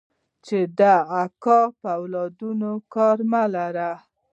[0.45, 0.81] چې د
[1.23, 3.91] اکا په اولادونو کار مه لره.